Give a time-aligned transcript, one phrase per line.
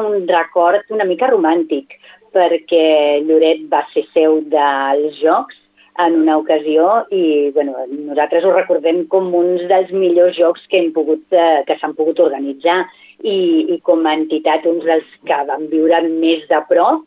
[0.00, 1.98] un record una mica romàntic,
[2.32, 5.58] perquè Lloret va ser seu dels Jocs
[6.00, 10.92] en una ocasió i bueno, nosaltres ho recordem com uns dels millors jocs que, hem
[10.96, 12.78] pogut, eh, que s'han pogut organitzar
[13.20, 13.36] i,
[13.74, 17.04] i com a entitat uns dels que van viure més de prop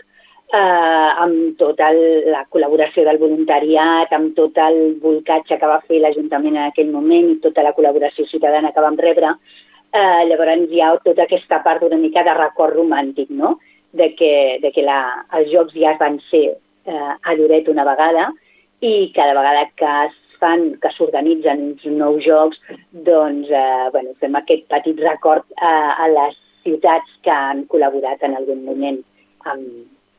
[0.54, 6.04] eh, amb tota el, la col·laboració del voluntariat, amb tot el volcatge que va fer
[6.04, 9.34] l'Ajuntament en aquell moment i tota la col·laboració ciutadana que vam rebre,
[9.96, 13.58] eh, llavors hi ha tota aquesta part una mica de record romàntic, no?,
[13.96, 15.00] de que, de que la,
[15.40, 18.28] els jocs ja van ser eh, a Lloret una vegada
[18.84, 22.60] i cada vegada que es fan, que s'organitzen uns nous jocs,
[23.08, 28.36] doncs eh, bueno, fem aquest petit record eh, a les ciutats que han col·laborat en
[28.36, 29.00] algun moment
[29.48, 29.64] amb,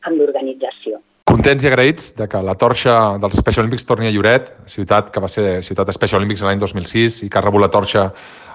[0.08, 1.02] amb l'organització.
[1.26, 5.20] Contents i agraïts de que la torxa dels Special Olympics torni a Lloret, ciutat que
[5.20, 8.06] va ser ciutat Special Olympics l'any 2006 i que ha rebut la torxa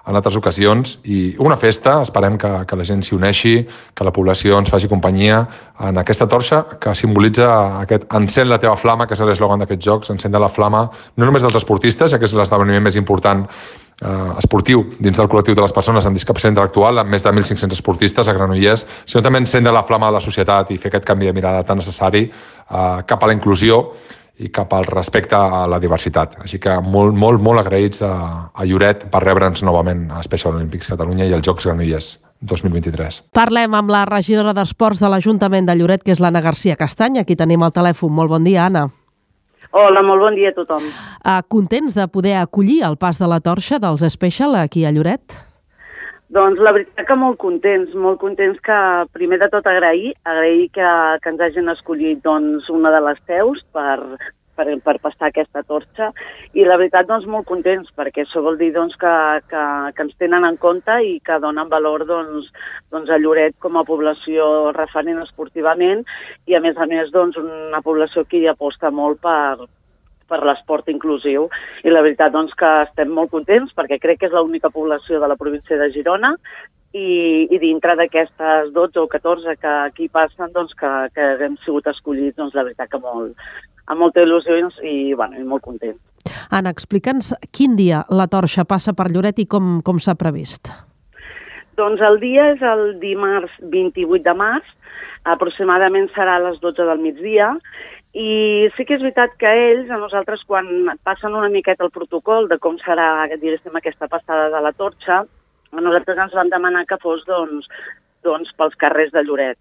[0.07, 0.97] en altres ocasions.
[1.03, 3.55] I una festa, esperem que, que la gent s'hi uneixi,
[3.95, 5.43] que la població ens faci companyia
[5.81, 7.51] en aquesta torxa que simbolitza
[7.81, 11.43] aquest encén la teva flama, que és l'eslògan d'aquests jocs, encén la flama no només
[11.43, 13.45] dels esportistes, ja que és l'esdeveniment més important
[14.01, 17.77] eh, esportiu dins del col·lectiu de les persones amb discapacitat intel·lectual, amb més de 1.500
[17.77, 21.29] esportistes a Granollers, sinó també encendre la flama de la societat i fer aquest canvi
[21.29, 23.83] de mirada tan necessari eh, cap a la inclusió
[24.41, 26.39] i cap al respecte a la diversitat.
[26.41, 28.13] Així que molt, molt, molt agraïts a,
[28.49, 33.21] a Lloret per rebre'ns novament a Special Olympics Catalunya i als Jocs Granollers 2023.
[33.37, 37.21] Parlem amb la regidora d'Esports de l'Ajuntament de Lloret, que és l'Anna Garcia Castany.
[37.21, 38.13] Aquí tenim el telèfon.
[38.17, 38.87] Molt bon dia, Anna.
[39.71, 40.89] Hola, molt bon dia a tothom.
[41.21, 45.37] Uh, contents de poder acollir el pas de la torxa dels Special aquí a Lloret?
[46.31, 48.75] Doncs la veritat que molt contents, molt contents que
[49.11, 53.59] primer de tot agrair, agrair que, que ens hagin escollit doncs, una de les teus
[53.75, 53.97] per,
[54.55, 56.07] per, per passar aquesta torxa.
[56.55, 59.13] I la veritat doncs molt contents perquè això vol dir doncs, que,
[59.51, 59.65] que,
[59.97, 62.47] que ens tenen en compte i que donen valor doncs,
[62.95, 66.07] doncs, a Lloret com a població referent esportivament
[66.47, 69.67] i a més a més doncs, una població que hi aposta molt per,
[70.31, 71.49] per l'esport inclusiu
[71.83, 75.29] i la veritat doncs, que estem molt contents perquè crec que és l'única població de
[75.29, 76.35] la província de Girona
[76.91, 81.87] i, i dintre d'aquestes 12 o 14 que aquí passen, doncs, que, que hem sigut
[81.91, 83.35] escollits, doncs, la veritat que molt,
[83.87, 85.97] amb molta il·lusió i, bueno, i molt content.
[86.51, 90.71] Anna, explica'ns quin dia la torxa passa per Lloret i com, com s'ha previst.
[91.79, 94.67] Doncs el dia és el dimarts 28 de març,
[95.31, 97.53] aproximadament serà a les 12 del migdia,
[98.13, 100.67] i sí que és veritat que ells, a nosaltres, quan
[101.07, 105.21] passen una miqueta el protocol de com serà, diguéssim, aquesta passada de la torxa,
[105.71, 107.69] a nosaltres ens van demanar que fos, doncs,
[108.27, 109.57] doncs pels carrers de Lloret.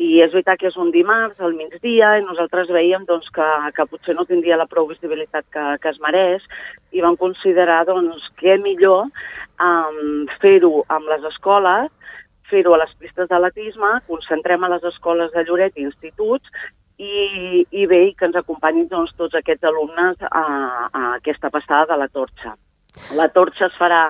[0.00, 3.88] I és veritat que és un dimarts, al migdia, i nosaltres veiem doncs, que, que
[3.90, 6.46] potser no tindria la prou visibilitat que, que es mereix,
[6.94, 9.10] i vam considerar doncs, que millor
[9.58, 11.90] um, fer-ho amb les escoles,
[12.50, 16.48] fer-ho a les pistes d'atletisme, concentrem a les escoles de Lloret i instituts,
[17.00, 20.44] i, i bé, i que ens acompanyin doncs, tots aquests alumnes a,
[20.92, 22.54] a aquesta passada de la torxa.
[23.16, 24.08] La torxa es farà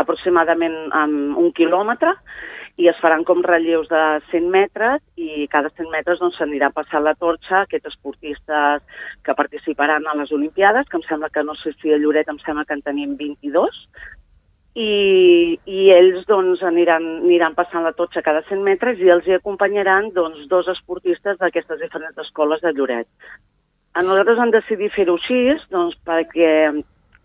[0.00, 2.14] aproximadament amb un quilòmetre
[2.80, 7.04] i es faran com relleus de 100 metres i cada 100 metres doncs, s'anirà passant
[7.04, 8.86] la torxa a aquests esportistes
[9.26, 12.40] que participaran a les Olimpiades, que em sembla que no sé si a Lloret em
[12.46, 13.84] sembla que en tenim 22,
[14.74, 19.34] i, i ells doncs, aniran, aniran passant la totxa cada 100 metres i els hi
[19.34, 23.08] acompanyaran doncs, dos esportistes d'aquestes diferents escoles de Lloret.
[23.94, 25.40] A nosaltres hem decidit fer-ho així
[25.74, 26.70] doncs, perquè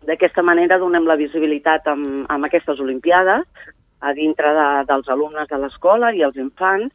[0.06, 3.46] d'aquesta manera donem la visibilitat amb, amb aquestes Olimpiades
[4.02, 6.94] a dintre de, dels alumnes de l'escola i els infants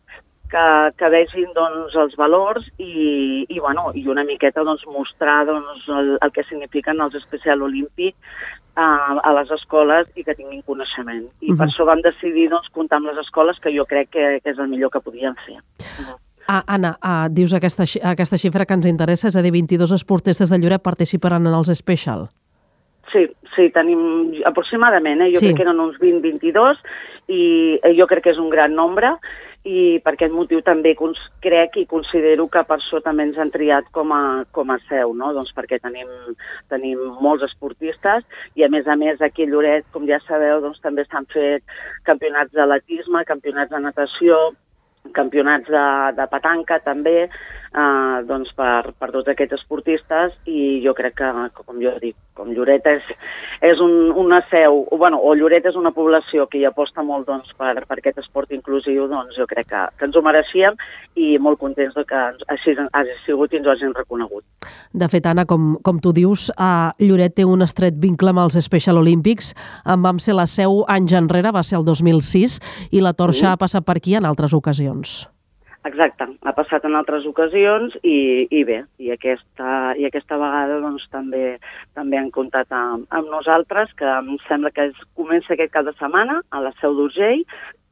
[0.50, 0.66] que,
[0.98, 6.16] que vegin doncs, els valors i, i, bueno, i una miqueta doncs, mostrar doncs, el,
[6.18, 8.18] el que signifiquen els especial olímpics
[8.76, 11.26] a, a les escoles i que tinguin coneixement.
[11.40, 11.58] I uh -huh.
[11.58, 14.58] per això vam decidir doncs, comptar amb les escoles, que jo crec que, que és
[14.58, 15.56] el millor que podíem fer.
[15.56, 16.18] Uh -huh.
[16.48, 20.50] Ah, Anna, ah, dius aquesta, aquesta xifra que ens interessa, és a dir, 22 esportistes
[20.50, 22.28] de Lloret participaran en els Special.
[23.12, 25.30] Sí, sí, tenim aproximadament, eh?
[25.30, 25.46] jo sí.
[25.46, 26.78] crec que eren uns 20-22
[27.28, 29.16] i eh, jo crec que és un gran nombre
[29.68, 30.94] i per aquest motiu també
[31.44, 35.12] crec i considero que per això també ens han triat com a, com a seu,
[35.12, 35.32] no?
[35.36, 36.08] doncs perquè tenim,
[36.72, 38.24] tenim molts esportistes
[38.56, 41.62] i a més a més aquí a Lloret, com ja sabeu, doncs també s'han fet
[42.08, 44.40] campionats d'atletisme, campionats de natació,
[45.12, 45.86] campionats de,
[46.16, 51.30] de petanca també, eh, doncs per, per tots aquests esportistes i jo crec que,
[51.60, 53.12] com jo dic, com Lloret és,
[53.60, 57.26] és un, una seu, o, bueno, o Lloret és una població que hi aposta molt
[57.28, 60.78] doncs, per, per aquest esport inclusiu, doncs jo crec que, que ens ho mereixíem
[61.20, 62.22] i molt contents de que
[62.52, 64.44] així hagi sigut i ens ho hagin reconegut.
[64.92, 68.56] De fet, Anna, com, com tu dius, uh, Lloret té un estret vincle amb els
[68.64, 69.52] Special Olympics.
[69.84, 72.60] En vam ser la seu anys enrere, va ser el 2006,
[72.90, 73.52] i la torxa sí.
[73.52, 75.20] ha passat per aquí en altres ocasions.
[75.88, 81.06] Exacte, ha passat en altres ocasions i, i bé, i aquesta, i aquesta vegada doncs,
[81.08, 81.54] també
[81.96, 85.96] també han comptat amb, amb nosaltres, que em sembla que es comença aquest cap de
[85.96, 87.46] setmana a la Seu d'Urgell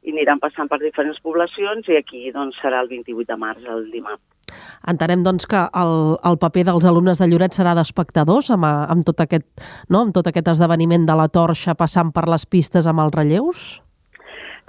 [0.05, 3.89] i aniran passant per diferents poblacions i aquí doncs, serà el 28 de març, el
[3.89, 4.21] dimarts.
[4.89, 5.93] Entenem doncs, que el,
[6.29, 9.49] el paper dels alumnes de Lloret serà d'espectadors amb, amb, tot aquest,
[9.89, 10.05] no?
[10.05, 13.69] amb tot aquest esdeveniment de la torxa passant per les pistes amb els relleus?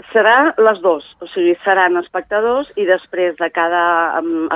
[0.09, 3.83] Serà les dues, o sigui, seran espectadors i després de cada,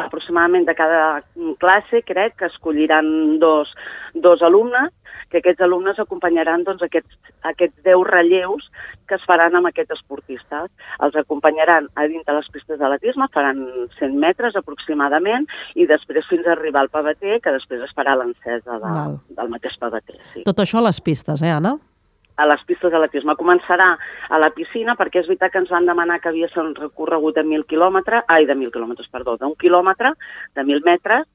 [0.01, 1.23] aproximadament de cada
[1.61, 3.73] classe, crec que escolliran dos,
[4.15, 4.91] dos alumnes,
[5.31, 7.17] que aquests alumnes acompanyaran doncs, aquests,
[7.51, 8.69] aquests 10 relleus
[9.09, 10.71] que es faran amb aquests esportistes.
[11.05, 13.65] Els acompanyaran a dins de les pistes d'atletisme, faran
[13.99, 18.79] 100 metres aproximadament, i després fins a arribar al pavater, que després es farà l'encesa
[18.81, 18.95] de,
[19.41, 20.21] del mateix pavater.
[20.33, 20.47] Sí.
[20.47, 21.77] Tot això a les pistes, eh, Anna?
[22.37, 23.37] A les pistes d'atletisme.
[23.39, 23.91] Començarà
[24.29, 27.45] a la piscina perquè és veritat que ens van demanar que havia un recorregut de
[27.45, 30.15] 1.000 quilòmetres, ai, de 1.000 quilòmetres, perdó, d'un quilòmetre,
[30.55, 31.29] de 1.000 metres,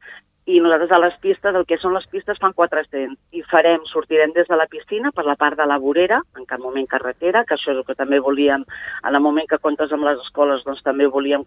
[0.50, 3.14] i nosaltres a les pistes, el que són les pistes, fan 400.
[3.38, 6.64] I farem, sortirem des de la piscina per la part de la vorera, en cap
[6.64, 8.66] moment carretera, que això és el que també volíem,
[9.04, 11.46] en el moment que comptes amb les escoles, doncs també volíem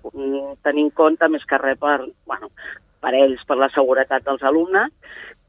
[0.63, 1.99] tenir en compte més que res per,
[2.31, 2.53] bueno,
[3.03, 4.95] per ells, per la seguretat dels alumnes,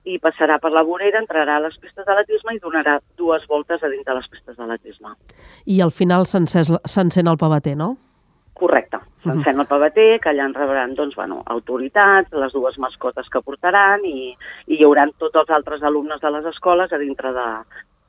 [0.03, 3.91] i passarà per la vorera, entrarà a les pistes d'atletisme i donarà dues voltes a
[3.91, 5.13] dins de les pistes d'atletisme.
[5.65, 7.95] I al final s'encén el pavater, no?
[8.53, 9.00] Correcte.
[9.23, 14.03] S'encén el pavater, que allà en rebran doncs, bueno, autoritats, les dues mascotes que portaran
[14.05, 14.33] i,
[14.67, 17.47] i hi haurà tots els altres alumnes de les escoles a dintre de,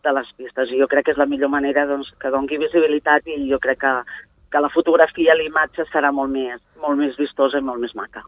[0.04, 0.70] de les pistes.
[0.70, 3.80] I jo crec que és la millor manera doncs, que doni visibilitat i jo crec
[3.86, 3.94] que,
[4.52, 8.26] que la fotografia, l'imatge serà molt més, molt més vistosa i molt més maca.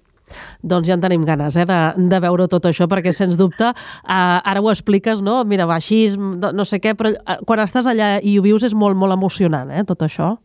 [0.63, 1.81] Doncs ja en tenim ganes eh, de,
[2.11, 5.43] de veure tot això, perquè sens dubte, eh, ara ho expliques, no?
[5.45, 8.75] Mira, va així, no sé què, però eh, quan estàs allà i ho vius és
[8.75, 10.37] molt, molt emocionant, eh, tot això.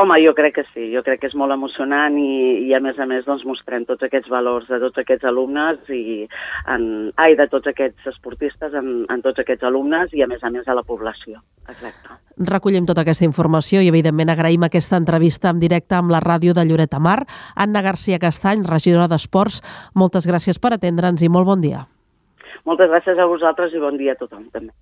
[0.00, 2.96] Home, jo crec que sí, jo crec que és molt emocionant i, i a més
[2.96, 6.24] a més doncs, mostrem tots aquests valors de tots aquests alumnes i
[6.72, 6.86] en,
[7.20, 10.68] ai, de tots aquests esportistes en, en tots aquests alumnes i a més a més
[10.68, 11.42] a la població.
[11.68, 12.16] Exacte.
[12.48, 16.64] Recollim tota aquesta informació i evidentment agraïm aquesta entrevista en directe amb la ràdio de
[16.64, 17.20] Lloret Mar.
[17.54, 19.60] Anna Garcia Castany, regidora d'Esports,
[19.94, 21.84] moltes gràcies per atendre'ns i molt bon dia.
[22.64, 24.72] Moltes gràcies a vosaltres i bon dia a tothom també.